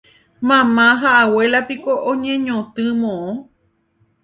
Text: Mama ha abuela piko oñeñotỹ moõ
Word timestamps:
Mama 0.47 0.85
ha 1.01 1.09
abuela 1.21 1.59
piko 1.67 1.91
oñeñotỹ 2.11 2.83
moõ 3.01 3.29